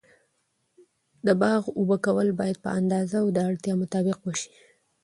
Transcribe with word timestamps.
د 1.25 1.27
باغ 1.41 1.61
اوبه 1.77 1.97
کول 2.05 2.27
باید 2.39 2.57
په 2.65 2.69
اندازه 2.79 3.15
او 3.23 3.27
د 3.35 3.37
اړتیا 3.47 3.73
مطابق 3.81 4.17
و 4.23 4.29
سي. 4.39 4.49